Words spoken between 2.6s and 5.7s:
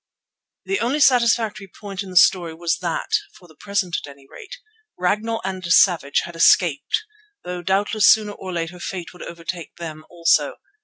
that, for the present at any rate, Ragnall and